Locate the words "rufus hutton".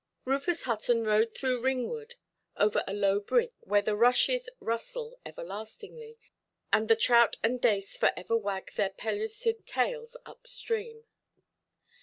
0.25-1.03